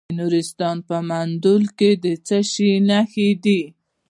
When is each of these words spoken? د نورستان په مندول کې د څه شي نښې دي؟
د 0.07 0.11
نورستان 0.19 0.77
په 0.87 0.95
مندول 1.09 1.63
کې 1.77 1.91
د 2.03 2.05
څه 2.25 2.37
شي 2.51 2.71
نښې 2.87 3.29
دي؟ 3.43 3.61